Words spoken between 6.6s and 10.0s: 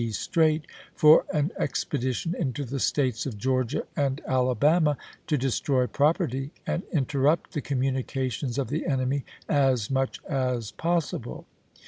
and in terrupt the communications of the enemy as